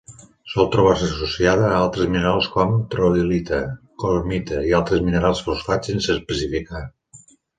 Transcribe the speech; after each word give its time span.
Sol 0.51 0.67
trobar-se 0.75 1.03
associada 1.09 1.67
a 1.67 1.75
altres 1.79 2.07
minerals 2.13 2.47
com: 2.55 2.73
troilita, 2.95 3.59
cromita 4.03 4.63
i 4.69 4.75
altres 4.81 5.05
minerals 5.09 5.45
fosfats 5.51 5.93
sense 5.93 6.17
especificar. 6.19 6.83